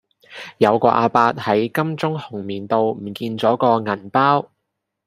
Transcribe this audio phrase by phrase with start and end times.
[0.57, 4.49] 有個亞伯喺金鐘紅棉路唔見左個銀包